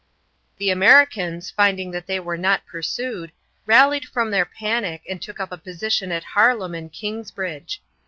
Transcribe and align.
The 0.57 0.71
Americans, 0.71 1.51
finding 1.51 1.91
that 1.91 2.07
they 2.07 2.19
were 2.19 2.35
not 2.35 2.65
pursued, 2.65 3.31
rallied 3.67 4.05
from 4.05 4.31
their 4.31 4.45
panic 4.45 5.03
and 5.07 5.21
took 5.21 5.39
up 5.39 5.51
a 5.51 5.59
position 5.59 6.11
at 6.11 6.23
Harlem 6.23 6.73
and 6.73 6.91
Kingsbridge. 6.91 7.83